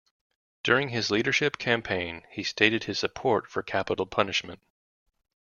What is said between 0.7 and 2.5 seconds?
his leadership campaign he